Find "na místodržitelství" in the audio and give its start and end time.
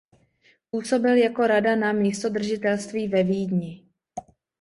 1.75-3.07